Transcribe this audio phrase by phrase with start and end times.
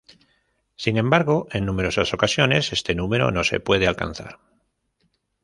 [0.77, 4.39] Sin embargo, en numerosas ocasiones, este número no se puede alcanzar.